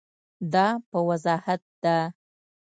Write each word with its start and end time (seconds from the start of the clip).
دا 0.53 0.67
په 0.89 0.97
وضاحت 1.09 1.61
ده. 1.83 1.97